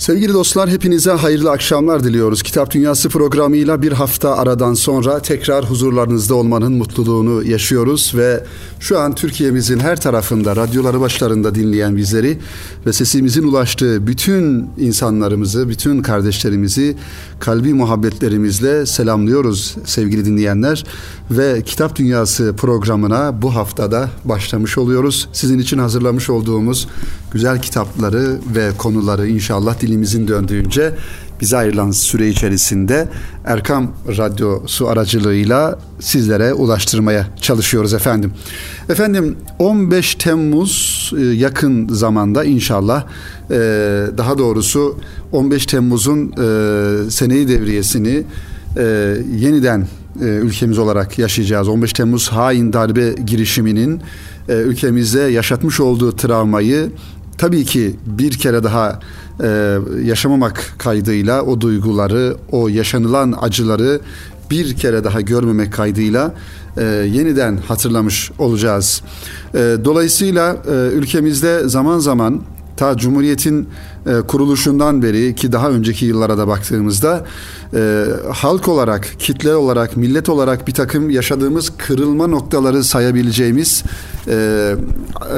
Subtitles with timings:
[0.00, 2.42] Sevgili dostlar hepinize hayırlı akşamlar diliyoruz.
[2.42, 8.44] Kitap Dünyası programıyla bir hafta aradan sonra tekrar huzurlarınızda olmanın mutluluğunu yaşıyoruz ve
[8.80, 12.38] şu an Türkiye'mizin her tarafında radyoları başlarında dinleyen bizleri
[12.86, 16.96] ve sesimizin ulaştığı bütün insanlarımızı, bütün kardeşlerimizi
[17.40, 20.84] kalbi muhabbetlerimizle selamlıyoruz sevgili dinleyenler
[21.30, 25.28] ve Kitap Dünyası programına bu haftada başlamış oluyoruz.
[25.32, 26.88] Sizin için hazırlamış olduğumuz
[27.32, 30.92] güzel kitapları ve konuları inşallah dilimizin döndüğünce
[31.40, 33.08] bize ayrılan süre içerisinde
[33.44, 38.32] Erkam Radyosu aracılığıyla sizlere ulaştırmaya çalışıyoruz efendim.
[38.88, 43.04] Efendim 15 Temmuz e, yakın zamanda inşallah
[43.50, 43.56] e,
[44.18, 44.98] daha doğrusu
[45.32, 48.24] 15 Temmuz'un e, seneyi devriyesini
[49.36, 49.86] yeniden
[50.20, 51.68] ülkemiz olarak yaşayacağız.
[51.68, 54.00] 15 Temmuz hain darbe girişiminin
[54.48, 56.90] ülkemizde yaşatmış olduğu travmayı
[57.40, 59.00] tabii ki bir kere daha
[59.42, 64.00] e, yaşamamak kaydıyla o duyguları, o yaşanılan acıları
[64.50, 66.34] bir kere daha görmemek kaydıyla
[66.76, 69.02] e, yeniden hatırlamış olacağız.
[69.54, 72.42] E, dolayısıyla e, ülkemizde zaman zaman
[72.80, 73.68] ta Cumhuriyet'in
[74.06, 77.24] e, kuruluşundan beri ki daha önceki yıllara da baktığımızda
[77.74, 83.84] e, halk olarak, kitle olarak, millet olarak bir takım yaşadığımız kırılma noktaları sayabileceğimiz
[84.28, 84.74] e,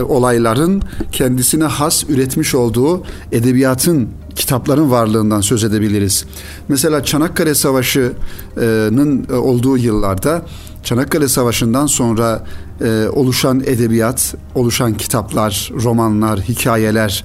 [0.09, 6.25] olayların kendisine has üretmiş olduğu edebiyatın kitapların varlığından söz edebiliriz.
[6.69, 10.43] Mesela Çanakkale Savaşı'nın olduğu yıllarda
[10.85, 12.45] Çanakkale Savaşı'ndan sonra
[12.85, 17.25] e, oluşan edebiyat, oluşan kitaplar, romanlar, hikayeler,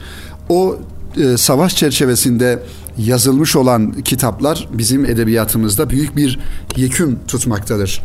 [0.49, 0.77] o
[1.17, 2.59] e, savaş çerçevesinde
[2.97, 6.39] yazılmış olan kitaplar bizim edebiyatımızda büyük bir
[6.75, 8.01] yekün tutmaktadır.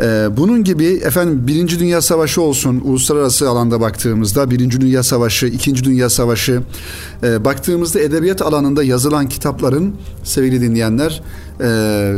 [0.00, 5.84] Ee, bunun gibi efendim Birinci Dünya Savaşı olsun uluslararası alanda baktığımızda Birinci Dünya Savaşı, İkinci
[5.84, 6.62] Dünya Savaşı
[7.22, 11.22] e, baktığımızda edebiyat alanında yazılan kitapların sevgili dinleyenler
[11.60, 12.14] e,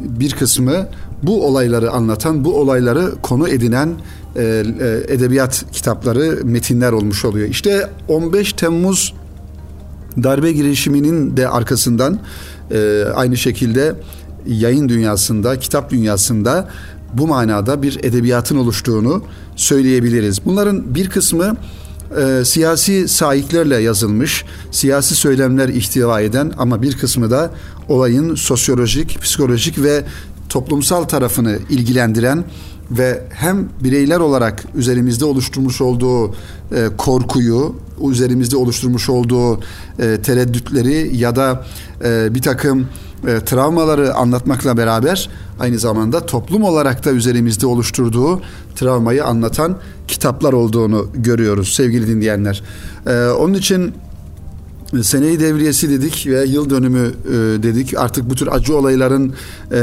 [0.00, 0.88] bir kısmı
[1.22, 3.88] bu olayları anlatan, bu olayları konu edinen
[4.36, 7.48] e, e, edebiyat kitapları, metinler olmuş oluyor.
[7.48, 9.14] İşte 15 Temmuz
[10.22, 12.18] darbe girişiminin de arkasından
[12.70, 13.94] e, aynı şekilde
[14.46, 16.68] yayın dünyasında, kitap dünyasında
[17.12, 19.22] bu manada bir edebiyatın oluştuğunu
[19.56, 20.44] söyleyebiliriz.
[20.44, 21.56] Bunların bir kısmı
[22.20, 27.50] e, siyasi sahiplerle yazılmış, siyasi söylemler ihtiva eden ama bir kısmı da
[27.88, 30.04] olayın sosyolojik, psikolojik ve
[30.48, 32.44] toplumsal tarafını ilgilendiren
[32.90, 36.34] ve hem bireyler olarak üzerimizde oluşturmuş olduğu e,
[36.98, 37.76] korkuyu,
[38.10, 39.60] üzerimizde oluşturmuş olduğu
[39.98, 41.64] e, tereddütleri ya da
[42.04, 42.88] e, bir takım
[43.26, 45.28] e, travmaları anlatmakla beraber
[45.60, 48.42] aynı zamanda toplum olarak da üzerimizde oluşturduğu
[48.76, 49.78] travmayı anlatan
[50.08, 52.62] kitaplar olduğunu görüyoruz sevgili dinleyenler.
[53.06, 53.94] E, onun için
[55.02, 57.94] seneyi devriyesi dedik ve yıl dönümü e, dedik.
[57.98, 59.34] Artık bu tür acı olayların
[59.72, 59.78] e,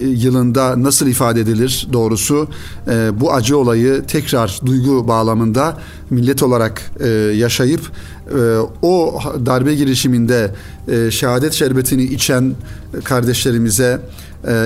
[0.00, 2.48] yılında nasıl ifade edilir doğrusu
[2.88, 5.78] e, bu acı olayı tekrar duygu bağlamında
[6.10, 6.90] millet olarak
[7.34, 7.80] yaşayıp
[8.82, 10.54] o darbe girişiminde
[10.88, 12.54] e, şehadet şerbetini içen
[13.04, 14.00] kardeşlerimize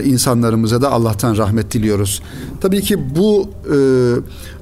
[0.05, 2.23] insanlarımıza da Allah'tan rahmet diliyoruz.
[2.61, 3.77] Tabii ki bu e,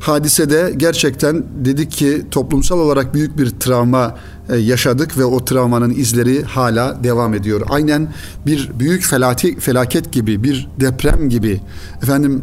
[0.00, 4.14] hadisede gerçekten dedik ki toplumsal olarak büyük bir travma
[4.54, 7.60] yaşadık ve o travmanın izleri hala devam ediyor.
[7.68, 8.08] Aynen
[8.46, 11.60] bir büyük felati, felaket gibi, bir deprem gibi,
[12.02, 12.42] efendim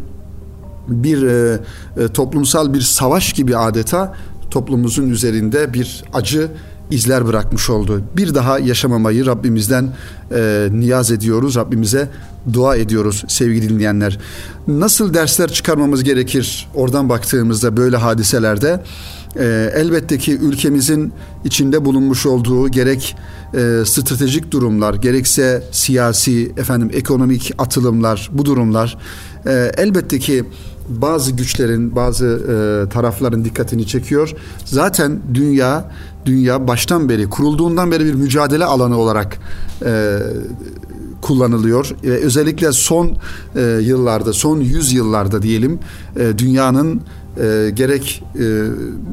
[0.88, 1.58] bir e,
[1.96, 4.14] e, toplumsal bir savaş gibi adeta
[4.50, 6.50] toplumumuzun üzerinde bir acı
[6.90, 8.02] izler bırakmış oldu.
[8.16, 9.88] Bir daha yaşamamayı Rabbimizden
[10.34, 11.56] e, niyaz ediyoruz.
[11.56, 12.08] Rabbimize
[12.52, 14.18] dua ediyoruz sevgili dinleyenler.
[14.68, 18.80] Nasıl dersler çıkarmamız gerekir oradan baktığımızda böyle hadiselerde?
[19.36, 21.12] E, elbette ki ülkemizin
[21.44, 23.16] içinde bulunmuş olduğu gerek
[23.54, 28.98] e, stratejik durumlar, gerekse siyasi, efendim ekonomik atılımlar, bu durumlar
[29.46, 30.44] e, elbette ki
[30.88, 34.34] bazı güçlerin, bazı e, tarafların dikkatini çekiyor.
[34.64, 35.90] Zaten dünya
[36.26, 39.38] dünya baştan beri kurulduğundan beri bir mücadele alanı olarak
[39.84, 40.18] e,
[41.22, 41.96] kullanılıyor.
[42.04, 43.16] E, özellikle son
[43.56, 45.78] e, yıllarda, son yüz yıllarda diyelim
[46.16, 47.00] e, dünyanın
[47.40, 48.44] e, gerek e,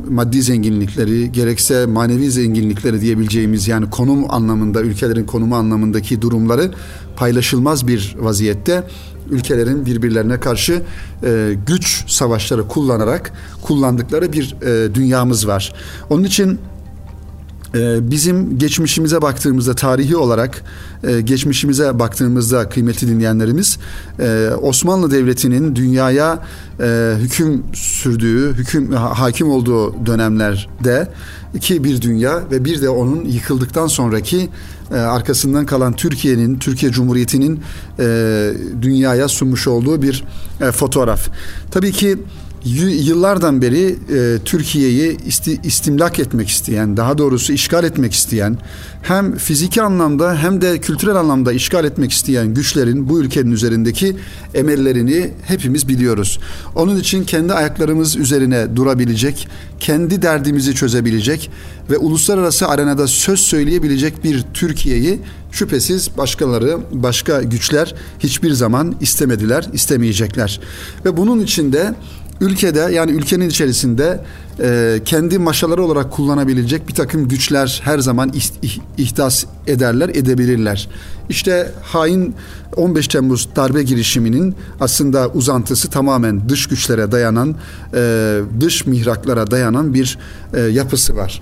[0.09, 6.71] maddi zenginlikleri gerekse manevi zenginlikleri diyebileceğimiz yani konum anlamında ülkelerin konumu anlamındaki durumları
[7.15, 8.83] paylaşılmaz bir vaziyette
[9.29, 10.81] ülkelerin birbirlerine karşı
[11.23, 13.31] e, güç savaşları kullanarak
[13.61, 15.73] kullandıkları bir e, dünyamız var.
[16.09, 16.59] Onun için
[18.11, 20.63] bizim geçmişimize baktığımızda tarihi olarak
[21.03, 23.77] e, geçmişimize baktığımızda kıymetli dinleyenlerimiz
[24.19, 26.39] e, Osmanlı Devleti'nin dünyaya
[26.79, 31.07] e, hüküm sürdüğü, hüküm hakim olduğu dönemlerde
[31.53, 34.49] iki bir dünya ve bir de onun yıkıldıktan sonraki
[34.91, 37.61] arkasından kalan Türkiye'nin, Türkiye Cumhuriyeti'nin
[38.81, 40.23] dünyaya sunmuş olduğu bir
[40.71, 41.29] fotoğraf.
[41.71, 42.17] Tabii ki
[42.65, 48.57] yıllardan beri e, Türkiye'yi isti, istimlak etmek isteyen, daha doğrusu işgal etmek isteyen,
[49.01, 54.15] hem fiziki anlamda hem de kültürel anlamda işgal etmek isteyen güçlerin bu ülkenin üzerindeki
[54.53, 56.39] emellerini hepimiz biliyoruz.
[56.75, 59.47] Onun için kendi ayaklarımız üzerine durabilecek,
[59.79, 61.51] kendi derdimizi çözebilecek
[61.89, 65.19] ve uluslararası arenada söz söyleyebilecek bir Türkiye'yi
[65.51, 70.59] şüphesiz başkaları, başka güçler hiçbir zaman istemediler, istemeyecekler.
[71.05, 71.93] Ve bunun içinde
[72.41, 74.19] ülkede yani ülkenin içerisinde
[74.59, 78.33] e, kendi maşaları olarak kullanabilecek bir takım güçler her zaman
[78.97, 80.89] ihdas ederler, edebilirler.
[81.29, 82.35] İşte hain
[82.75, 87.55] 15 Temmuz darbe girişiminin aslında uzantısı tamamen dış güçlere dayanan,
[87.93, 90.17] e, dış mihraklara dayanan bir
[90.53, 91.41] e, yapısı var.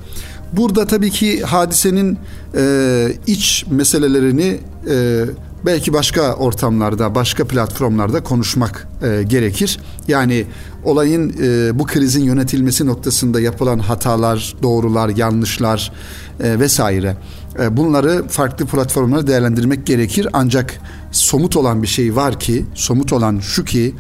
[0.54, 2.18] Burada tabii ki hadisenin
[2.56, 4.60] e, iç meselelerini
[4.90, 5.26] e,
[5.66, 9.80] belki başka ortamlarda, başka platformlarda konuşmak e, gerekir.
[10.08, 10.46] Yani
[10.84, 15.92] olayın e, bu krizin yönetilmesi noktasında yapılan hatalar, doğrular, yanlışlar
[16.40, 17.18] e, vesaire.
[17.60, 20.28] E, bunları farklı platformlara değerlendirmek gerekir.
[20.34, 20.80] Ancak
[21.12, 23.96] somut olan bir şey var ki, somut olan şu ki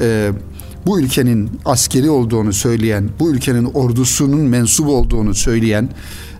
[0.00, 0.30] e,
[0.86, 5.88] bu ülkenin askeri olduğunu söyleyen, bu ülkenin ordusunun mensup olduğunu söyleyen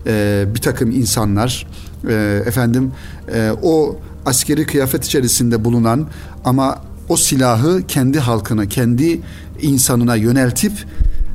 [0.07, 1.67] e, bir takım insanlar,
[2.09, 2.91] e, efendim
[3.33, 6.07] e, o askeri kıyafet içerisinde bulunan
[6.45, 9.21] ama o silahı kendi halkına, kendi
[9.61, 10.73] insanına yöneltip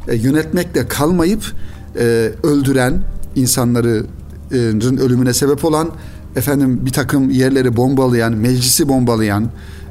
[0.09, 1.43] e, yönetmekle kalmayıp
[1.99, 3.03] e, öldüren
[3.37, 4.07] insanların
[5.01, 5.91] ölümüne sebep olan
[6.37, 9.45] efendim bir takım yerleri bombalayan, meclisi bombalayan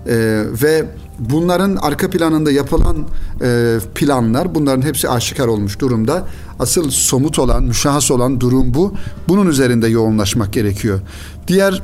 [0.08, 0.86] e, ve
[1.20, 2.98] bunların arka planında yapılan
[3.42, 6.28] e, planlar bunların hepsi aşikar olmuş durumda.
[6.60, 8.94] Asıl somut olan, müşahhas olan durum bu.
[9.28, 11.00] Bunun üzerinde yoğunlaşmak gerekiyor.
[11.48, 11.82] Diğer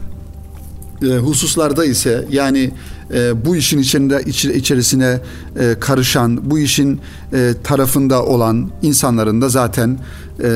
[1.04, 2.72] e, hususlarda ise yani
[3.14, 5.20] e, bu işin içinde iç, içerisine
[5.60, 7.00] e, karışan, bu işin
[7.34, 10.00] e, tarafında olan insanların da zaten
[10.44, 10.50] e,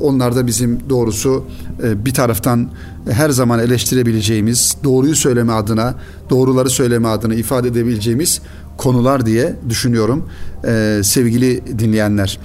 [0.00, 1.44] onlar da bizim doğrusu
[1.82, 2.70] e, bir taraftan
[3.10, 5.94] her zaman eleştirebileceğimiz, doğruyu söyleme adına,
[6.30, 8.40] doğruları söyleme adına ifade edebileceğimiz
[8.76, 10.28] konular diye düşünüyorum
[10.66, 12.38] e, sevgili dinleyenler.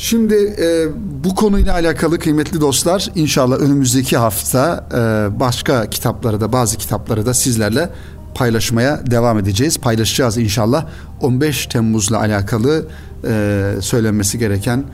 [0.00, 0.88] Şimdi e,
[1.24, 7.34] bu konuyla alakalı kıymetli dostlar inşallah önümüzdeki hafta e, başka kitapları da bazı kitapları da
[7.34, 7.90] sizlerle
[8.34, 9.78] paylaşmaya devam edeceğiz.
[9.78, 10.86] Paylaşacağız inşallah
[11.20, 12.86] 15 Temmuz'la alakalı
[13.24, 14.84] e, söylenmesi gereken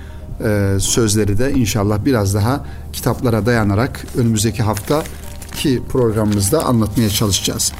[0.44, 5.02] e, sözleri de inşallah biraz daha kitaplara dayanarak önümüzdeki hafta
[5.54, 7.72] ki programımızda anlatmaya çalışacağız.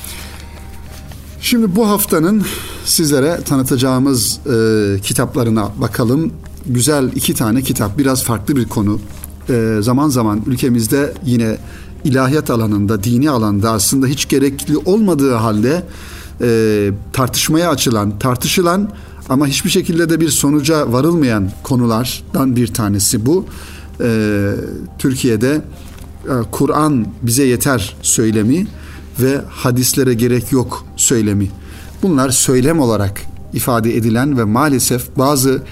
[1.40, 2.46] Şimdi bu haftanın
[2.84, 6.32] sizlere tanıtacağımız e, kitaplarına bakalım
[6.66, 7.98] güzel iki tane kitap.
[7.98, 9.00] Biraz farklı bir konu.
[9.48, 11.56] E, zaman zaman ülkemizde yine
[12.04, 15.82] ilahiyat alanında, dini alanda aslında hiç gerekli olmadığı halde
[16.42, 18.88] e, tartışmaya açılan, tartışılan
[19.28, 23.46] ama hiçbir şekilde de bir sonuca varılmayan konulardan bir tanesi bu.
[24.00, 24.50] E,
[24.98, 25.60] Türkiye'de
[26.24, 28.66] e, Kur'an bize yeter söylemi
[29.20, 31.48] ve hadislere gerek yok söylemi.
[32.02, 33.22] Bunlar söylem olarak
[33.52, 35.62] ifade edilen ve maalesef bazı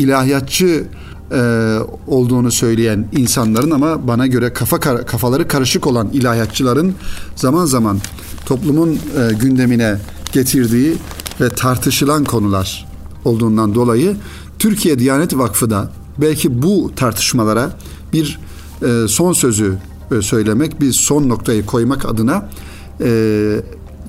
[0.00, 0.84] ilahiyatçı
[1.32, 6.94] e, olduğunu söyleyen insanların ama bana göre kafa kafaları karışık olan ilahiyatçıların
[7.36, 7.98] zaman zaman
[8.46, 9.96] toplumun e, gündemine
[10.32, 10.96] getirdiği
[11.40, 12.86] ve tartışılan konular
[13.24, 14.16] olduğundan dolayı
[14.58, 17.70] Türkiye Diyanet Vakfı da belki bu tartışmalara
[18.12, 18.38] bir
[18.82, 19.78] e, son sözü
[20.18, 22.48] e, söylemek, bir son noktayı koymak adına
[23.00, 23.60] e,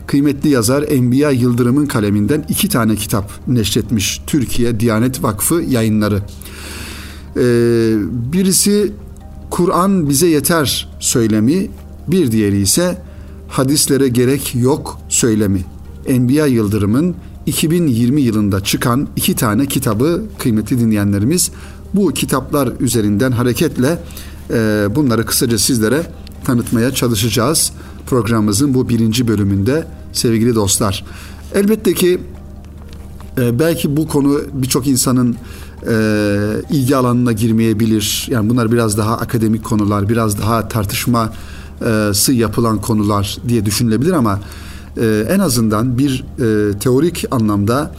[0.07, 6.21] kıymetli yazar Enbiya Yıldırım'ın kaleminden iki tane kitap neşretmiş Türkiye Diyanet Vakfı yayınları.
[7.37, 7.93] Ee,
[8.33, 8.91] birisi
[9.49, 11.69] Kur'an bize yeter söylemi,
[12.07, 13.01] bir diğeri ise
[13.47, 15.61] hadislere gerek yok söylemi.
[16.07, 17.15] Enbiya Yıldırım'ın
[17.45, 21.51] 2020 yılında çıkan iki tane kitabı kıymetli dinleyenlerimiz
[21.93, 23.99] bu kitaplar üzerinden hareketle
[24.49, 26.03] e, bunları kısaca sizlere
[26.45, 27.71] tanıtmaya çalışacağız
[28.07, 31.05] programımızın bu birinci bölümünde sevgili dostlar.
[31.53, 32.21] Elbette ki
[33.37, 35.35] e, belki bu konu birçok insanın
[35.87, 35.95] e,
[36.71, 38.27] ilgi alanına girmeyebilir.
[38.31, 44.39] Yani bunlar biraz daha akademik konular, biraz daha tartışması yapılan konular diye düşünülebilir ama
[44.97, 47.91] e, en azından bir e, teorik anlamda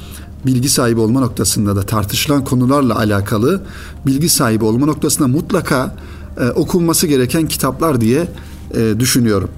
[0.47, 3.63] bilgi sahibi olma noktasında da tartışılan konularla alakalı
[4.07, 5.95] bilgi sahibi olma noktasında mutlaka
[6.41, 8.29] e, okunması gereken kitaplar diye
[8.75, 9.49] e, düşünüyorum.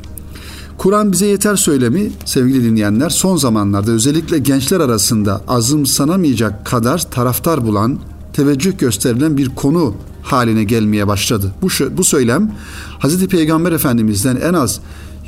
[0.78, 7.98] Kur'an bize yeter söylemi sevgili dinleyenler son zamanlarda özellikle gençler arasında azımsanamayacak kadar taraftar bulan,
[8.32, 11.54] teveccüh gösterilen bir konu haline gelmeye başladı.
[11.62, 12.52] Bu, bu söylem
[13.00, 13.26] Hz.
[13.26, 14.80] Peygamber Efendimiz'den en az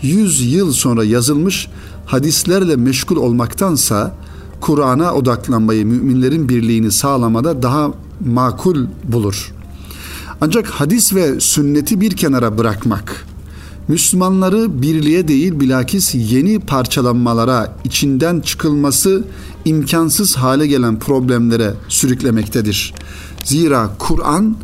[0.03, 1.69] 100 yıl sonra yazılmış
[2.07, 4.15] hadislerle meşgul olmaktansa
[4.61, 7.91] Kur'an'a odaklanmayı müminlerin birliğini sağlamada daha
[8.27, 9.53] makul bulur.
[10.41, 13.27] Ancak hadis ve sünneti bir kenara bırakmak,
[13.89, 19.25] Müslümanları birliğe değil bilakis yeni parçalanmalara, içinden çıkılması
[19.65, 22.95] imkansız hale gelen problemlere sürüklemektedir.
[23.45, 24.57] Zira Kur'an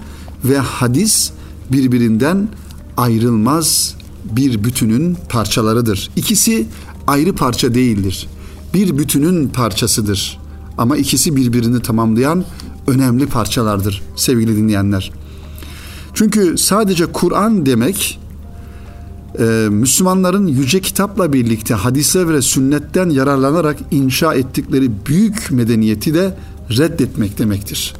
[0.44, 1.30] ve hadis
[1.72, 2.48] birbirinden
[2.96, 6.10] ayrılmaz bir bütünün parçalarıdır.
[6.16, 6.66] İkisi
[7.06, 8.28] ayrı parça değildir.
[8.74, 10.38] Bir bütünün parçasıdır.
[10.78, 12.44] Ama ikisi birbirini tamamlayan
[12.86, 15.12] önemli parçalardır sevgili dinleyenler.
[16.14, 18.21] Çünkü sadece Kur'an demek
[19.38, 26.37] e, Müslümanların yüce kitapla birlikte hadise ve sünnetten yararlanarak inşa ettikleri büyük medeniyeti de
[26.71, 27.95] reddetmek demektir.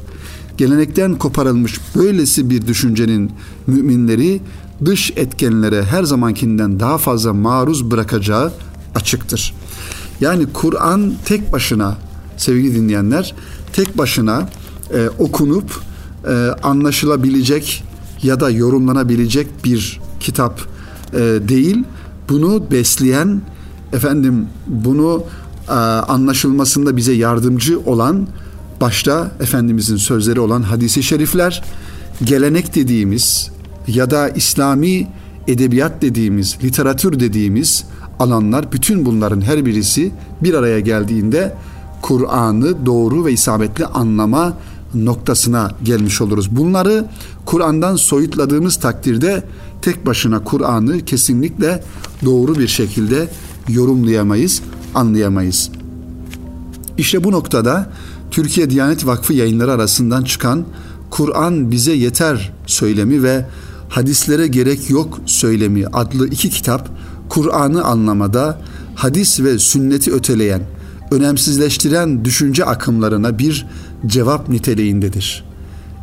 [0.57, 3.31] Gelenekten koparılmış böylesi bir düşüncenin
[3.66, 4.40] müminleri
[4.85, 8.52] dış etkenlere her zamankinden daha fazla maruz bırakacağı
[8.95, 9.54] açıktır.
[10.21, 11.97] Yani Kur'an tek başına
[12.37, 13.35] sevgili dinleyenler
[13.73, 14.49] tek başına
[14.95, 15.81] e, okunup
[16.28, 17.85] e, anlaşılabilecek
[18.22, 20.60] ya da yorumlanabilecek bir kitap
[21.12, 21.84] e, değil.
[22.28, 23.42] Bunu besleyen
[23.92, 25.24] efendim bunu
[25.68, 28.26] e, anlaşılmasında bize yardımcı olan
[28.80, 31.64] başta Efendimizin sözleri olan hadisi şerifler,
[32.24, 33.50] gelenek dediğimiz
[33.88, 35.08] ya da İslami
[35.48, 37.84] edebiyat dediğimiz, literatür dediğimiz
[38.18, 40.12] alanlar bütün bunların her birisi
[40.42, 41.54] bir araya geldiğinde
[42.02, 44.56] Kur'an'ı doğru ve isabetli anlama
[44.94, 46.56] noktasına gelmiş oluruz.
[46.56, 47.06] Bunları
[47.46, 49.44] Kur'an'dan soyutladığımız takdirde
[49.82, 51.84] tek başına Kur'an'ı kesinlikle
[52.25, 53.28] doğru bir şekilde
[53.68, 54.62] yorumlayamayız,
[54.94, 55.70] anlayamayız.
[56.99, 57.92] İşte bu noktada
[58.30, 60.64] Türkiye Diyanet Vakfı yayınları arasından çıkan
[61.11, 63.46] Kur'an bize yeter söylemi ve
[63.88, 66.88] hadislere gerek yok söylemi adlı iki kitap
[67.28, 68.61] Kur'an'ı anlamada
[68.94, 70.62] hadis ve sünneti öteleyen,
[71.12, 73.66] önemsizleştiren düşünce akımlarına bir
[74.07, 75.45] cevap niteliğindedir.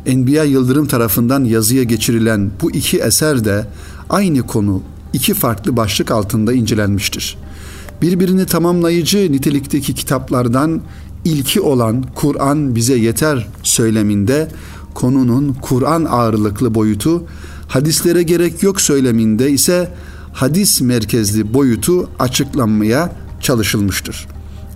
[0.06, 3.66] Enbiya Yıldırım tarafından yazıya geçirilen bu iki eser de
[4.10, 7.38] aynı konu iki farklı başlık altında incelenmiştir.
[8.02, 10.80] Birbirini tamamlayıcı nitelikteki kitaplardan
[11.24, 14.48] ilki olan Kur'an bize yeter söyleminde
[14.94, 17.24] konunun Kur'an ağırlıklı boyutu,
[17.68, 19.92] hadislere gerek yok söyleminde ise
[20.32, 24.26] hadis merkezli boyutu açıklanmaya çalışılmıştır.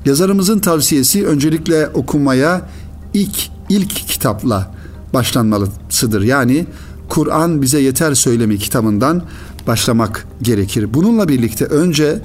[0.04, 2.68] Yazarımızın tavsiyesi öncelikle okumaya
[3.14, 4.74] ilk ilk kitapla
[5.14, 6.22] başlanmalısıdır.
[6.22, 6.66] Yani
[7.08, 9.22] Kur'an bize yeter söylemi kitabından
[9.66, 10.94] başlamak gerekir.
[10.94, 12.22] Bununla birlikte önce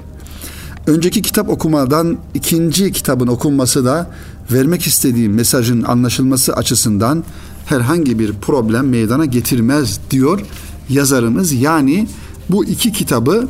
[0.88, 4.12] önceki kitap okumadan ikinci kitabın okunması da
[4.51, 7.24] vermek istediğim mesajın anlaşılması açısından
[7.65, 10.41] herhangi bir problem meydana getirmez diyor
[10.89, 11.53] yazarımız.
[11.53, 12.07] Yani
[12.50, 13.48] bu iki kitabı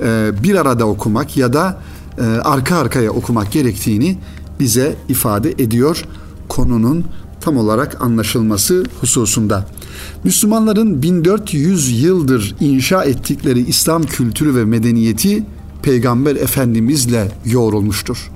[0.00, 1.78] e, bir arada okumak ya da
[2.18, 4.18] e, arka arkaya okumak gerektiğini
[4.60, 6.04] bize ifade ediyor
[6.48, 7.04] konunun
[7.40, 9.66] tam olarak anlaşılması hususunda.
[10.24, 15.44] Müslümanların 1400 yıldır inşa ettikleri İslam kültürü ve medeniyeti
[15.82, 18.30] Peygamber Efendimizle yoğrulmuştur.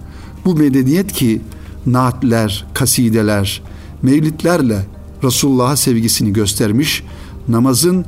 [0.45, 1.41] Bu medeniyet ki
[1.87, 3.63] naatler, kasideler,
[4.03, 4.87] mevlitlerle
[5.25, 7.05] Resulullah'a sevgisini göstermiş,
[7.49, 8.05] namazın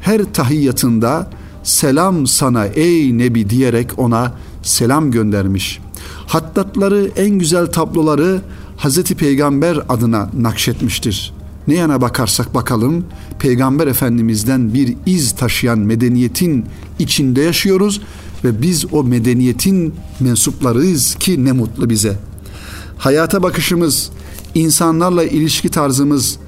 [0.00, 1.30] her tahiyyatında
[1.62, 5.80] selam sana ey Nebi diyerek ona selam göndermiş.
[6.26, 8.40] Hattatları en güzel tabloları
[8.76, 11.34] Hazreti Peygamber adına nakşetmiştir.
[11.68, 13.04] Ne yana bakarsak bakalım
[13.38, 16.66] Peygamber Efendimiz'den bir iz taşıyan medeniyetin
[16.98, 18.00] içinde yaşıyoruz
[18.44, 22.16] ve biz o medeniyetin mensuplarıyız ki ne mutlu bize.
[22.98, 24.10] Hayata bakışımız,
[24.54, 26.38] insanlarla ilişki tarzımız,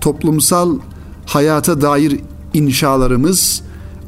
[0.00, 0.78] toplumsal
[1.26, 2.20] hayata dair
[2.54, 3.62] inşalarımız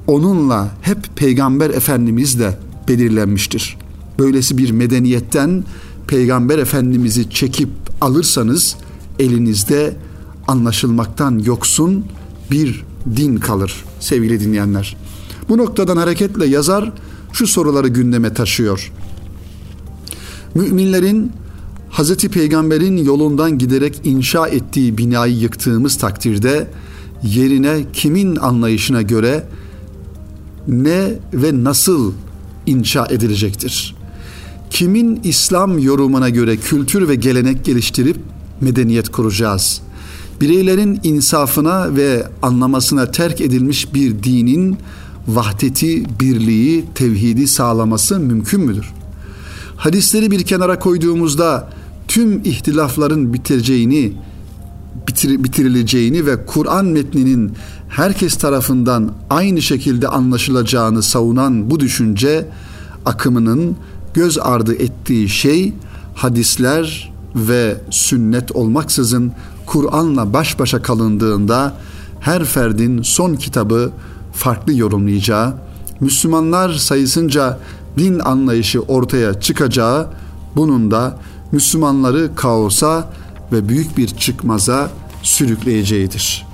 [0.06, 3.76] onunla hep Peygamber Efendimizle belirlenmiştir.
[4.18, 5.64] Böylesi bir medeniyetten
[6.06, 7.68] Peygamber Efendimiz'i çekip
[8.00, 8.76] alırsanız
[9.18, 9.96] elinizde
[10.48, 12.04] anlaşılmaktan yoksun
[12.50, 12.84] bir
[13.16, 14.96] din kalır sevgili dinleyenler.
[15.48, 16.92] Bu noktadan hareketle yazar
[17.32, 18.92] şu soruları gündeme taşıyor.
[20.54, 21.32] Müminlerin
[21.90, 22.16] Hz.
[22.16, 26.68] Peygamber'in yolundan giderek inşa ettiği binayı yıktığımız takdirde
[27.22, 29.44] yerine kimin anlayışına göre
[30.68, 32.12] ne ve nasıl
[32.66, 33.94] inşa edilecektir?
[34.70, 38.16] Kimin İslam yorumuna göre kültür ve gelenek geliştirip
[38.60, 39.80] medeniyet kuracağız?
[40.40, 44.76] bireylerin insafına ve anlamasına terk edilmiş bir dinin
[45.28, 48.92] vahdeti, birliği, tevhidi sağlaması mümkün müdür?
[49.76, 51.70] Hadisleri bir kenara koyduğumuzda
[52.08, 54.12] tüm ihtilafların biteceğini,
[55.08, 57.52] bitir, bitirileceğini ve Kur'an metninin
[57.88, 62.48] herkes tarafından aynı şekilde anlaşılacağını savunan bu düşünce
[63.04, 63.76] akımının
[64.14, 65.72] göz ardı ettiği şey
[66.14, 69.32] hadisler ve sünnet olmaksızın
[69.66, 71.72] Kur'an'la baş başa kalındığında
[72.20, 73.92] her ferdin son kitabı
[74.32, 75.54] farklı yorumlayacağı,
[76.00, 77.58] Müslümanlar sayısınca
[77.98, 80.08] din anlayışı ortaya çıkacağı,
[80.56, 81.18] bunun da
[81.52, 83.10] Müslümanları kaosa
[83.52, 84.90] ve büyük bir çıkmaza
[85.22, 86.46] sürükleyeceğidir.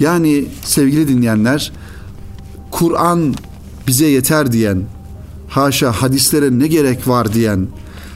[0.00, 1.72] Yani sevgili dinleyenler,
[2.70, 3.34] Kur'an
[3.86, 4.82] bize yeter diyen,
[5.48, 7.66] haşa hadislere ne gerek var diyen,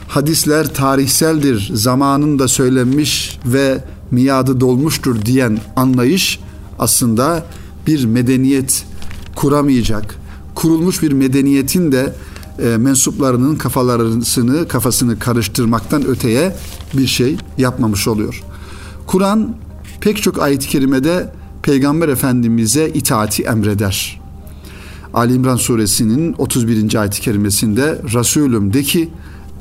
[0.08, 6.40] hadisler tarihseldir, zamanında söylenmiş ve miadı dolmuştur diyen anlayış
[6.78, 7.46] aslında
[7.86, 8.86] bir medeniyet
[9.34, 10.18] kuramayacak.
[10.54, 12.12] Kurulmuş bir medeniyetin de
[12.58, 16.56] e, mensuplarının kafalarını kafasını karıştırmaktan öteye
[16.94, 18.42] bir şey yapmamış oluyor.
[19.06, 19.56] Kur'an
[20.00, 21.32] pek çok ayet-i kerimede
[21.62, 24.20] Peygamber Efendimiz'e itaati emreder.
[25.14, 26.94] Ali İmran suresinin 31.
[26.94, 29.10] ayet-i kerimesinde Resulüm de ki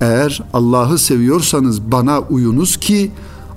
[0.02, 3.12] eğer Allah'ı seviyorsanız bana uyunuz ki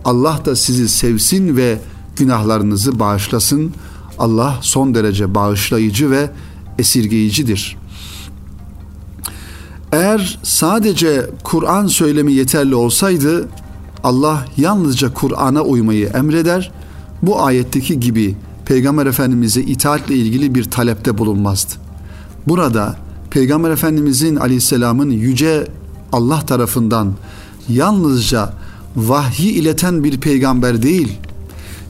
[0.05, 1.79] Allah da sizi sevsin ve
[2.17, 3.73] günahlarınızı bağışlasın.
[4.19, 6.31] Allah son derece bağışlayıcı ve
[6.79, 7.77] esirgeyicidir.
[9.97, 13.49] Eğer sadece Kur'an söylemi yeterli olsaydı
[14.05, 16.73] Allah yalnızca Kur'an'a uymayı emreder.
[17.23, 18.37] Bu ayetteki gibi
[18.67, 21.73] Peygamber Efendimiz'e itaatle ilgili bir talepte bulunmazdı.
[22.49, 22.97] Burada
[23.31, 25.67] Peygamber Efendimizin aleyhisselamın yüce
[26.13, 27.13] Allah tarafından
[27.69, 28.53] yalnızca
[28.97, 31.19] vahyi ileten bir peygamber değil,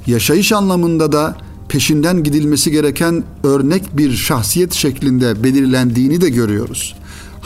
[0.07, 1.37] yaşayış anlamında da
[1.69, 6.95] peşinden gidilmesi gereken örnek bir şahsiyet şeklinde belirlendiğini de görüyoruz.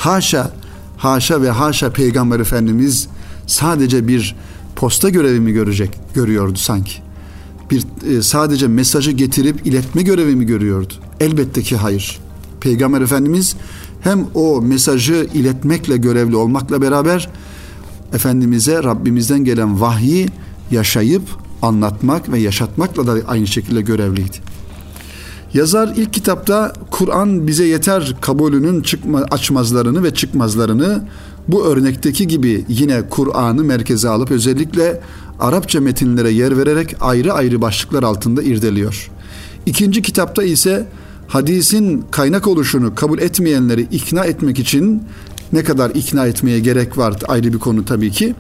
[0.00, 0.50] Haşa,
[0.97, 3.09] haşa ve haşa peygamber efendimiz
[3.47, 4.37] sadece bir
[4.76, 6.92] posta görevi mi görecek, görüyordu sanki.
[7.71, 10.95] Bir e, sadece mesajı getirip iletme görevi mi görüyordu?
[11.21, 12.19] Elbette ki hayır.
[12.61, 13.57] Peygamber Efendimiz
[14.00, 17.28] hem o mesajı iletmekle görevli olmakla beraber
[18.13, 20.28] Efendimiz'e Rabbimizden gelen vahyi
[20.71, 21.23] yaşayıp
[21.63, 24.36] anlatmak ve yaşatmakla da aynı şekilde görevliydi.
[25.54, 31.04] Yazar ilk kitapta Kur'an bize yeter kabulünün çıkma, açmazlarını ve çıkmazlarını
[31.49, 35.00] bu örnekteki gibi yine Kur'an'ı merkeze alıp özellikle
[35.41, 39.10] Arapça metinlere yer vererek ayrı ayrı başlıklar altında irdeliyor.
[39.67, 40.86] İkinci kitapta ise
[41.28, 45.02] hadisin kaynak oluşunu kabul etmeyenleri ikna etmek için
[45.52, 48.34] ne kadar ikna etmeye gerek var ayrı bir konu tabii ki.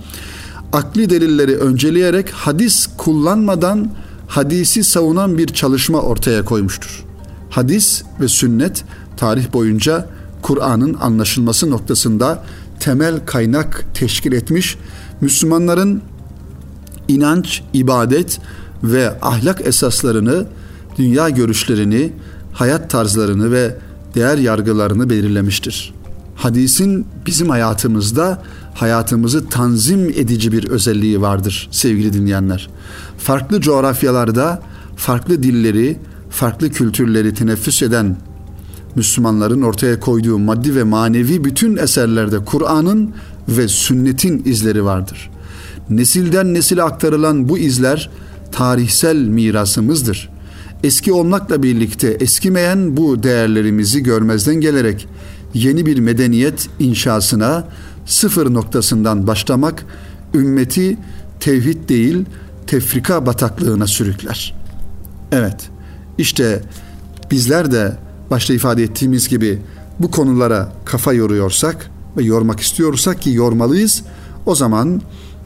[0.72, 3.90] Akli delilleri önceleyerek hadis kullanmadan
[4.30, 7.04] hadisi savunan bir çalışma ortaya koymuştur.
[7.50, 8.84] Hadis ve sünnet
[9.16, 10.06] tarih boyunca
[10.42, 12.44] Kur'an'ın anlaşılması noktasında
[12.80, 14.78] temel kaynak teşkil etmiş
[15.20, 16.02] Müslümanların
[17.08, 18.40] inanç, ibadet
[18.82, 20.46] ve ahlak esaslarını,
[20.98, 22.12] dünya görüşlerini,
[22.52, 23.76] hayat tarzlarını ve
[24.14, 25.94] değer yargılarını belirlemiştir.
[26.34, 28.42] Hadisin bizim hayatımızda
[28.74, 32.70] hayatımızı tanzim edici bir özelliği vardır sevgili dinleyenler.
[33.18, 34.62] Farklı coğrafyalarda
[34.96, 35.98] farklı dilleri,
[36.30, 38.16] farklı kültürleri teneffüs eden
[38.94, 43.14] Müslümanların ortaya koyduğu maddi ve manevi bütün eserlerde Kur'an'ın
[43.48, 45.30] ve sünnetin izleri vardır.
[45.90, 48.10] Nesilden nesile aktarılan bu izler
[48.52, 50.28] tarihsel mirasımızdır.
[50.84, 55.08] Eski olmakla birlikte eskimeyen bu değerlerimizi görmezden gelerek
[55.54, 57.64] yeni bir medeniyet inşasına
[58.10, 59.84] sıfır noktasından başlamak
[60.34, 60.98] ümmeti
[61.40, 62.24] tevhid değil
[62.66, 64.54] tefrika bataklığına sürükler.
[65.32, 65.70] Evet,
[66.18, 66.62] işte
[67.30, 67.96] bizler de
[68.30, 69.62] başta ifade ettiğimiz gibi
[69.98, 74.02] bu konulara kafa yoruyorsak ve yormak istiyorsak ki yormalıyız,
[74.46, 75.02] o zaman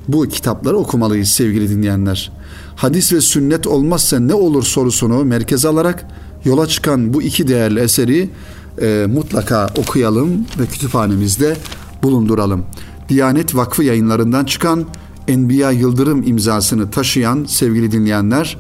[0.08, 2.32] bu kitapları okumalıyız sevgili dinleyenler.
[2.76, 6.06] Hadis ve sünnet olmazsa ne olur sorusunu merkeze alarak
[6.44, 8.30] yola çıkan bu iki değerli eseri
[8.82, 11.56] e, mutlaka okuyalım ve kütüphanemizde
[12.04, 12.64] bulunduralım.
[13.08, 14.84] Diyanet Vakfı yayınlarından çıkan
[15.28, 18.58] Enbiya Yıldırım imzasını taşıyan sevgili dinleyenler,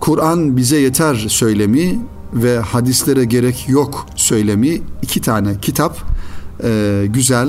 [0.00, 2.00] Kur'an bize yeter söylemi
[2.32, 5.98] ve hadislere gerek yok söylemi iki tane kitap
[6.64, 7.48] e, güzel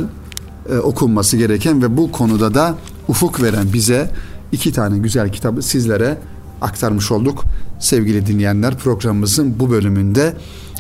[0.70, 2.76] e, okunması gereken ve bu konuda da
[3.08, 4.12] ufuk veren bize
[4.52, 6.18] iki tane güzel kitabı sizlere
[6.62, 7.44] aktarmış olduk.
[7.80, 10.34] Sevgili dinleyenler programımızın bu bölümünde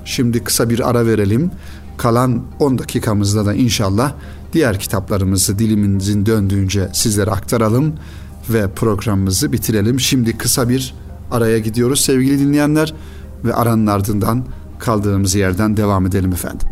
[0.05, 1.51] şimdi kısa bir ara verelim.
[1.99, 4.13] Kalan 10 dakikamızda da inşallah
[4.53, 7.93] diğer kitaplarımızı dilimizin döndüğünce sizlere aktaralım
[8.49, 9.99] ve programımızı bitirelim.
[9.99, 10.93] Şimdi kısa bir
[11.31, 12.93] araya gidiyoruz sevgili dinleyenler
[13.45, 14.45] ve aranın ardından
[14.79, 16.67] kaldığımız yerden devam edelim efendim.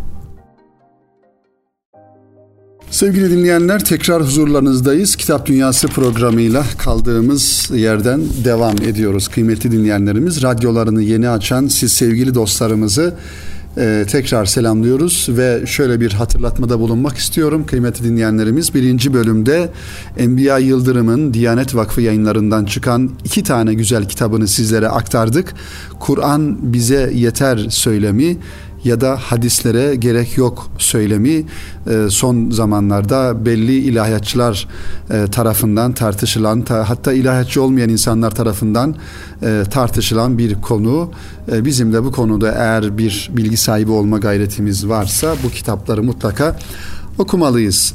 [2.91, 5.15] Sevgili dinleyenler tekrar huzurlarınızdayız.
[5.15, 9.27] Kitap Dünyası programıyla kaldığımız yerden devam ediyoruz.
[9.27, 13.13] Kıymetli dinleyenlerimiz radyolarını yeni açan siz sevgili dostlarımızı
[13.77, 18.73] e, tekrar selamlıyoruz ve şöyle bir hatırlatmada bulunmak istiyorum kıymetli dinleyenlerimiz.
[18.73, 19.69] Birinci bölümde
[20.17, 25.53] Enbiya Yıldırım'ın Diyanet Vakfı yayınlarından çıkan iki tane güzel kitabını sizlere aktardık.
[25.99, 28.37] Kur'an bize yeter söylemi
[28.87, 31.43] ya da hadislere gerek yok söylemi
[31.89, 34.67] e, son zamanlarda belli ilahiyatçılar
[35.09, 38.95] e, tarafından tartışılan hatta ilahiyatçı olmayan insanlar tarafından
[39.43, 41.11] e, tartışılan bir konu.
[41.47, 46.55] Bizim de bu konuda eğer bir bilgi sahibi olma gayretimiz varsa bu kitapları mutlaka
[47.17, 47.93] okumalıyız.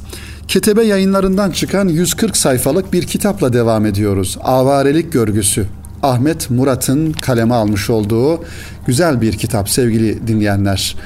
[0.49, 4.39] Ketebe yayınlarından çıkan 140 sayfalık bir kitapla devam ediyoruz.
[4.41, 5.67] Avarelik Görgüsü
[6.03, 8.45] Ahmet Murat'ın kaleme almış olduğu
[8.87, 10.97] güzel bir kitap sevgili dinleyenler.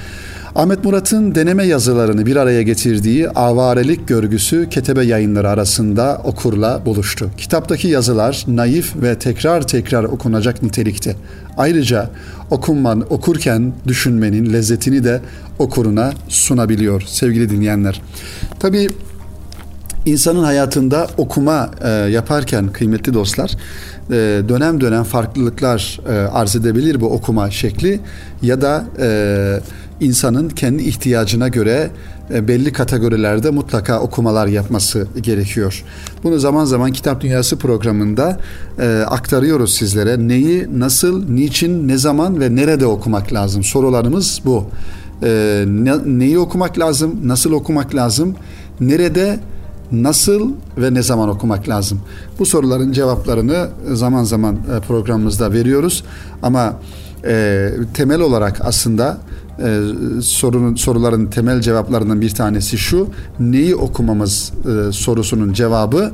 [0.54, 7.30] Ahmet Murat'ın deneme yazılarını bir araya getirdiği Avarelik Görgüsü Ketebe Yayınları arasında okurla buluştu.
[7.36, 11.16] Kitaptaki yazılar naif ve tekrar tekrar okunacak nitelikte.
[11.56, 12.10] Ayrıca
[12.50, 15.20] okunman, okurken düşünmenin lezzetini de
[15.58, 18.02] okuruna sunabiliyor sevgili dinleyenler.
[18.58, 18.88] Tabii
[20.06, 23.50] insanın hayatında okuma e, yaparken kıymetli dostlar
[24.10, 24.14] e,
[24.48, 28.00] dönem dönem farklılıklar e, arz edebilir bu okuma şekli
[28.42, 29.60] ya da e,
[30.00, 31.90] insanın kendi ihtiyacına göre
[32.34, 35.84] e, belli kategorilerde mutlaka okumalar yapması gerekiyor.
[36.24, 38.38] Bunu zaman zaman Kitap Dünyası programında
[38.78, 40.28] e, aktarıyoruz sizlere.
[40.28, 43.64] Neyi, nasıl, niçin, ne zaman ve nerede okumak lazım?
[43.64, 44.64] Sorularımız bu.
[45.22, 48.34] E, ne, neyi okumak lazım, nasıl okumak lazım,
[48.80, 49.38] nerede
[49.92, 52.00] nasıl ve ne zaman okumak lazım?
[52.38, 56.04] Bu soruların cevaplarını zaman zaman e, programımızda veriyoruz
[56.42, 56.76] ama
[57.24, 59.18] e, temel olarak aslında
[59.58, 59.80] e,
[60.22, 63.08] sorunun soruların temel cevaplarından bir tanesi şu
[63.40, 66.12] neyi okumamız e, sorusunun cevabı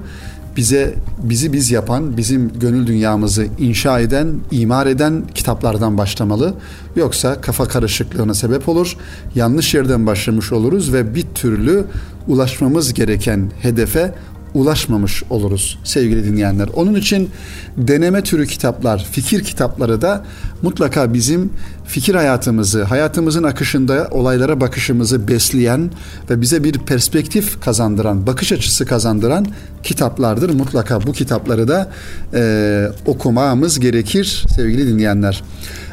[0.57, 6.55] bize bizi biz yapan, bizim gönül dünyamızı inşa eden, imar eden kitaplardan başlamalı.
[6.97, 8.97] Yoksa kafa karışıklığına sebep olur.
[9.35, 11.85] Yanlış yerden başlamış oluruz ve bir türlü
[12.29, 14.15] ulaşmamız gereken hedefe
[14.55, 16.69] ulaşmamış oluruz sevgili dinleyenler.
[16.75, 17.31] Onun için
[17.77, 20.25] deneme türü kitaplar, fikir kitapları da
[20.63, 21.51] mutlaka bizim
[21.87, 25.91] fikir hayatımızı, hayatımızın akışında olaylara bakışımızı besleyen
[26.31, 29.47] ve bize bir perspektif kazandıran, bakış açısı kazandıran
[29.83, 30.51] kitaplardır.
[30.51, 31.91] Mutlaka bu kitapları da
[32.35, 35.43] e, okumamız gerekir sevgili dinleyenler.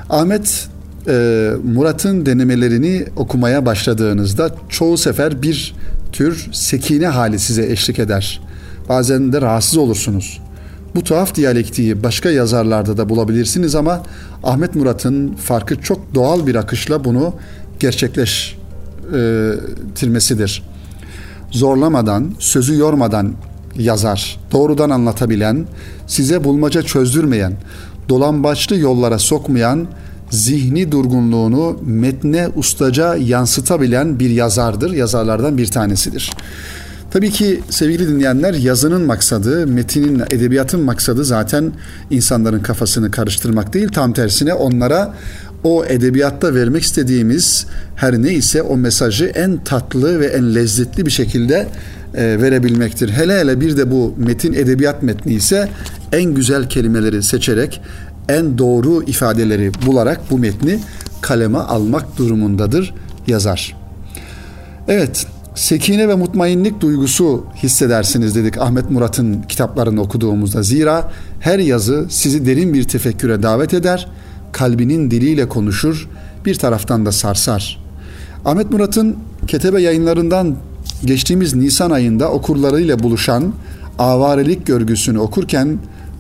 [0.10, 0.68] Ahmet
[1.08, 5.76] e, Murat'ın denemelerini okumaya başladığınızda çoğu sefer bir
[6.12, 8.42] tür sekine hali size eşlik eder.
[8.90, 10.42] Bazen de rahatsız olursunuz.
[10.96, 14.04] Bu tuhaf diyalektiği başka yazarlarda da bulabilirsiniz ama
[14.44, 17.34] Ahmet Murat'ın farkı çok doğal bir akışla bunu
[17.80, 20.64] gerçekleştirmesidir.
[21.52, 23.34] Zorlamadan, sözü yormadan
[23.76, 25.66] yazar, doğrudan anlatabilen,
[26.08, 27.54] size bulmaca çözdürmeyen,
[28.10, 29.88] dolambaçlı yollara sokmayan,
[30.30, 34.92] zihni durgunluğunu metne ustaca yansıtabilen bir yazardır.
[34.92, 36.32] Yazarlardan bir tanesidir.
[37.12, 41.72] Tabii ki sevgili dinleyenler yazının maksadı, metinin, edebiyatın maksadı zaten
[42.10, 43.88] insanların kafasını karıştırmak değil.
[43.88, 45.14] Tam tersine onlara
[45.64, 51.68] o edebiyatta vermek istediğimiz her neyse o mesajı en tatlı ve en lezzetli bir şekilde
[52.14, 53.10] e, verebilmektir.
[53.10, 55.70] Hele hele bir de bu metin edebiyat metni ise
[56.12, 57.82] en güzel kelimeleri seçerek
[58.30, 60.80] en doğru ifadeleri bularak bu metni
[61.22, 62.94] kaleme almak durumundadır
[63.28, 63.76] yazar.
[64.88, 65.28] Evet,
[65.60, 70.64] sekine ve mutmainlik duygusu hissedersiniz dedik Ahmet Murat'ın kitaplarını okuduğumuzda.
[70.64, 74.08] Zira her yazı sizi derin bir tefekküre davet eder,
[74.52, 76.10] kalbinin diliyle konuşur,
[76.46, 77.84] bir taraftan da sarsar.
[78.46, 79.18] Ahmet Murat'ın
[79.48, 80.56] Ketebe yayınlarından
[81.06, 83.54] geçtiğimiz Nisan ayında okurlarıyla buluşan
[84.00, 85.78] avarelik görgüsünü okurken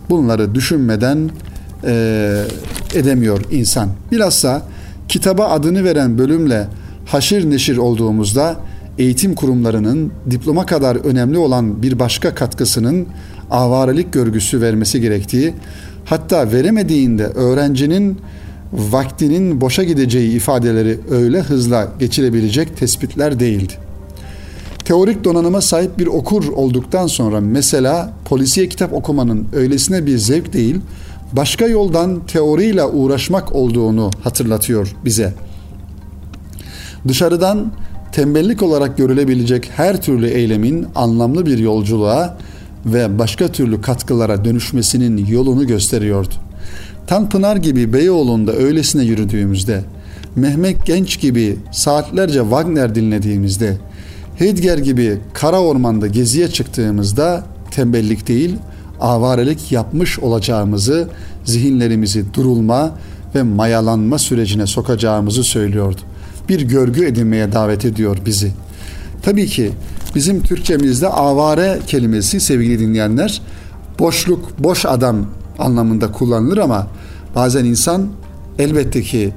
[0.09, 1.29] bunları düşünmeden
[1.83, 2.43] e,
[2.93, 3.89] edemiyor insan.
[4.11, 4.61] Bilhassa
[5.07, 6.67] kitaba adını veren bölümle
[7.05, 8.55] haşir neşir olduğumuzda
[8.99, 13.07] eğitim kurumlarının diploma kadar önemli olan bir başka katkısının
[13.51, 15.53] avarelik görgüsü vermesi gerektiği,
[16.05, 18.19] hatta veremediğinde öğrencinin
[18.73, 23.73] vaktinin boşa gideceği ifadeleri öyle hızla geçirebilecek tespitler değildi.
[24.85, 30.75] Teorik donanıma sahip bir okur olduktan sonra mesela polisiye kitap okumanın öylesine bir zevk değil,
[31.33, 35.33] başka yoldan teoriyle uğraşmak olduğunu hatırlatıyor bize.
[37.07, 37.71] Dışarıdan
[38.11, 42.37] tembellik olarak görülebilecek her türlü eylemin anlamlı bir yolculuğa
[42.85, 46.33] ve başka türlü katkılara dönüşmesinin yolunu gösteriyordu.
[47.07, 49.83] Tanpınar gibi Beyoğlu'nda öylesine yürüdüğümüzde,
[50.35, 53.77] Mehmet Genç gibi saatlerce Wagner dinlediğimizde,
[54.35, 58.55] Heidegger gibi kara ormanda geziye çıktığımızda tembellik değil,
[59.01, 61.07] avarelik yapmış olacağımızı,
[61.45, 62.91] zihinlerimizi durulma
[63.35, 66.01] ve mayalanma sürecine sokacağımızı söylüyordu.
[66.49, 68.51] Bir görgü edinmeye davet ediyor bizi.
[69.21, 69.71] Tabii ki
[70.15, 73.41] bizim Türkçemizde avare kelimesi sevgili dinleyenler
[73.99, 75.25] boşluk, boş adam
[75.59, 76.87] anlamında kullanılır ama
[77.35, 78.07] bazen insan
[78.59, 79.33] elbette ki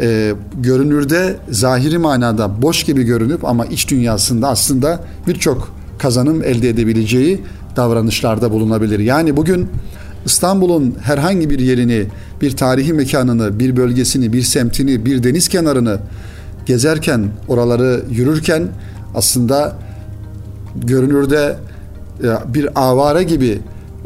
[0.00, 7.40] e, görünürde zahiri manada boş gibi görünüp ama iç dünyasında aslında birçok kazanım elde edebileceği
[7.76, 8.98] davranışlarda bulunabilir.
[8.98, 9.68] Yani bugün
[10.26, 12.06] İstanbul'un herhangi bir yerini,
[12.40, 15.98] bir tarihi mekanını, bir bölgesini, bir semtini, bir deniz kenarını
[16.66, 18.68] gezerken, oraları yürürken
[19.14, 19.76] aslında
[20.74, 21.56] görünürde
[22.22, 23.58] e, bir avare gibi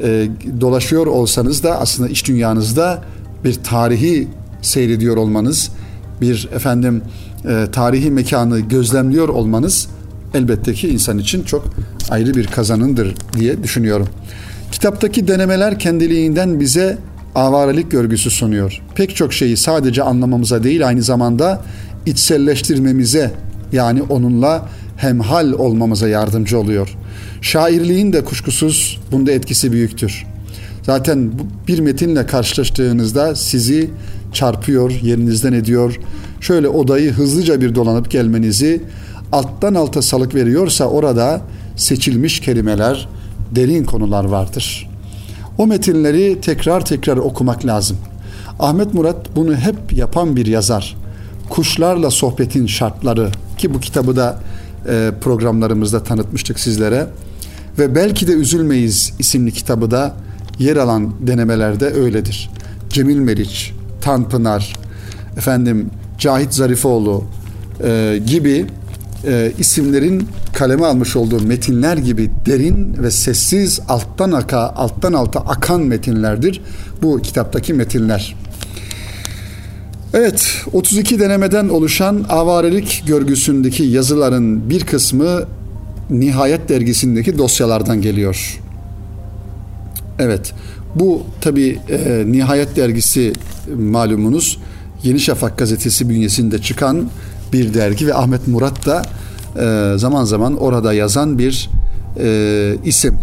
[0.02, 0.28] e,
[0.60, 3.02] dolaşıyor olsanız da aslında iç dünyanızda
[3.44, 4.28] bir tarihi
[4.62, 5.70] seyrediyor olmanız,
[6.20, 7.02] bir efendim
[7.48, 9.88] e, tarihi mekanı gözlemliyor olmanız
[10.34, 11.64] elbette ki insan için çok
[12.10, 14.08] ayrı bir kazanındır diye düşünüyorum.
[14.72, 16.98] Kitaptaki denemeler kendiliğinden bize
[17.34, 18.82] avarelik görgüsü sunuyor.
[18.94, 21.62] Pek çok şeyi sadece anlamamıza değil aynı zamanda
[22.06, 23.30] içselleştirmemize
[23.72, 26.96] yani onunla hemhal olmamıza yardımcı oluyor.
[27.40, 30.26] Şairliğin de kuşkusuz bunda etkisi büyüktür.
[30.82, 31.32] Zaten
[31.68, 33.90] bir metinle karşılaştığınızda sizi
[34.32, 36.00] çarpıyor, yerinizden ediyor.
[36.40, 38.82] Şöyle odayı hızlıca bir dolanıp gelmenizi
[39.32, 41.40] alttan alta salık veriyorsa orada
[41.76, 43.08] seçilmiş kelimeler,
[43.54, 44.90] derin konular vardır.
[45.58, 47.96] O metinleri tekrar tekrar okumak lazım.
[48.58, 50.96] Ahmet Murat bunu hep yapan bir yazar.
[51.50, 54.40] Kuşlarla sohbetin şartları ki bu kitabı da
[54.88, 57.06] e, programlarımızda tanıtmıştık sizlere.
[57.78, 60.14] Ve belki de üzülmeyiz isimli kitabı da
[60.58, 62.50] yer alan denemelerde öyledir.
[62.90, 64.72] Cemil Meriç, Tanpınar,
[65.36, 67.24] efendim Cahit Zarifoğlu
[67.84, 68.66] e, gibi
[69.26, 75.80] e, isimlerin kaleme almış olduğu metinler gibi derin ve sessiz alttan aka alttan alta akan
[75.80, 76.60] metinlerdir
[77.02, 78.36] bu kitaptaki metinler.
[80.14, 85.42] Evet, 32 denemeden oluşan avarelik görgüsündeki yazıların bir kısmı
[86.10, 88.60] Nihayet dergisindeki dosyalardan geliyor.
[90.18, 90.54] Evet,
[90.94, 93.32] bu tabi e, Nihayet dergisi
[93.78, 94.58] malumunuz
[95.02, 97.10] Yeni Şafak gazetesi bünyesinde çıkan
[97.52, 99.02] bir dergi ve Ahmet Murat da
[99.56, 101.70] e, zaman zaman orada yazan bir
[102.20, 103.18] e, isim.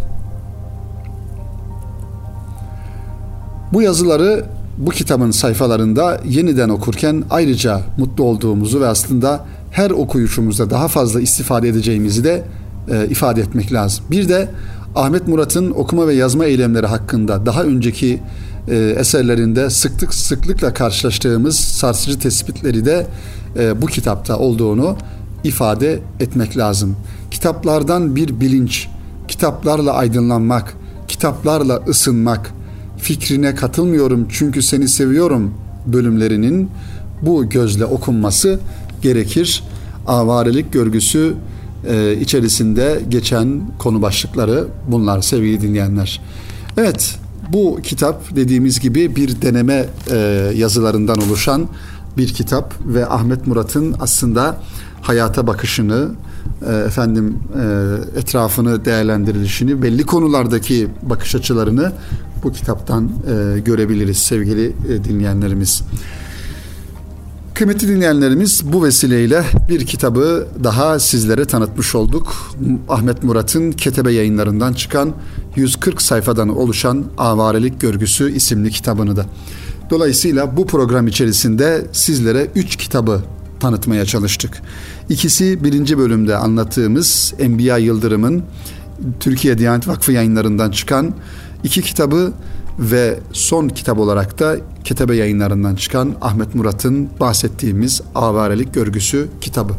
[3.74, 4.46] Bu yazıları
[4.78, 11.70] bu kitabın sayfalarında yeniden okurken ayrıca mutlu olduğumuzu ve aslında her okuyuşumuzda daha fazla istifade
[11.70, 12.44] edeceğimizi de
[12.92, 14.06] e, ifade etmek lazım.
[14.12, 14.50] Bir de
[14.96, 18.22] Ahmet Murat'ın okuma ve yazma eylemleri hakkında daha önceki
[18.68, 23.08] e, eserlerinde sıklık sıklıkla karşılaştığımız sarsıcı tespitleri de
[23.60, 24.98] e, bu kitapta olduğunu
[25.44, 26.96] ifade etmek lazım.
[27.32, 28.88] Kitaplardan bir bilinç,
[29.28, 30.74] kitaplarla aydınlanmak,
[31.08, 32.54] kitaplarla ısınmak,
[33.06, 35.54] fikrine katılmıyorum çünkü seni seviyorum
[35.86, 36.70] bölümlerinin
[37.22, 38.60] bu gözle okunması
[39.02, 39.64] gerekir.
[40.08, 41.34] Avarelik görgüsü
[41.88, 46.22] e, içerisinde geçen konu başlıkları bunlar sevgili dinleyenler.
[46.78, 47.20] Evet
[47.54, 50.18] bu kitap dediğimiz gibi bir deneme e,
[50.56, 51.68] yazılarından oluşan
[52.18, 54.58] bir kitap ve Ahmet Murat'ın aslında
[55.02, 56.10] hayata bakışını,
[56.88, 57.38] efendim
[58.16, 61.92] e, etrafını değerlendirilişini, belli konulardaki bakış açılarını
[62.44, 65.84] bu kitaptan e, görebiliriz sevgili e, dinleyenlerimiz.
[67.54, 72.34] Kıymetli dinleyenlerimiz bu vesileyle bir kitabı daha sizlere tanıtmış olduk.
[72.90, 75.14] Ahmet Murat'ın Ketebe yayınlarından çıkan
[75.56, 79.26] 140 sayfadan oluşan Avarelik Görgüsü isimli kitabını da.
[79.90, 83.22] Dolayısıyla bu program içerisinde sizlere 3 kitabı
[83.60, 84.62] tanıtmaya çalıştık.
[85.10, 88.44] İkisi birinci bölümde anlattığımız Enbiya Yıldırım'ın
[89.20, 91.14] Türkiye Diyanet Vakfı yayınlarından çıkan
[91.64, 92.34] iki kitabı
[92.80, 99.74] ve son kitap olarak da Ketebe yayınlarından çıkan Ahmet Murat'ın bahsettiğimiz Avarelik Görgüsü kitabı.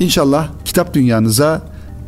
[0.00, 1.62] İnşallah kitap dünyanıza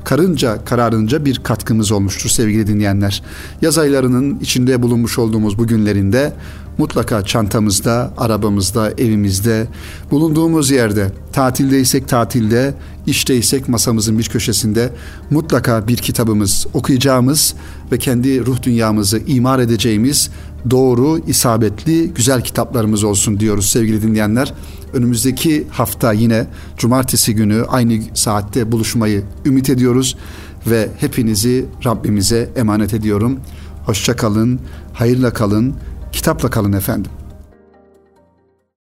[0.05, 3.23] karınca kararınca bir katkımız olmuştur sevgili dinleyenler.
[3.62, 6.33] Yaz aylarının içinde bulunmuş olduğumuz bu günlerinde
[6.79, 9.67] mutlaka çantamızda, arabamızda, evimizde,
[10.11, 12.75] bulunduğumuz yerde, tatildeysek tatilde,
[13.07, 14.91] işteysek masamızın bir köşesinde
[15.31, 17.55] mutlaka bir kitabımız okuyacağımız
[17.93, 20.31] ve kendi ruh dünyamızı imar edeceğimiz
[20.71, 24.55] doğru, isabetli, güzel kitaplarımız olsun diyoruz sevgili dinleyenler.
[24.93, 26.47] Önümüzdeki hafta yine
[26.79, 30.17] cumartesi günü aynı saatte buluşmayı ümit ediyoruz
[30.67, 33.41] ve hepinizi Rabbimize emanet ediyorum.
[33.87, 34.61] Hoşça kalın,
[34.93, 35.75] hayırla kalın,
[36.14, 37.11] kitapla kalın efendim.